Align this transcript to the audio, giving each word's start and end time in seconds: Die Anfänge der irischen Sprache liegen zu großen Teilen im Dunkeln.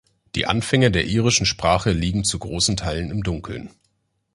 Die 0.33 0.47
Anfänge 0.47 0.89
der 0.89 1.05
irischen 1.05 1.45
Sprache 1.45 1.91
liegen 1.91 2.23
zu 2.23 2.39
großen 2.39 2.75
Teilen 2.75 3.11
im 3.11 3.21
Dunkeln. 3.21 3.69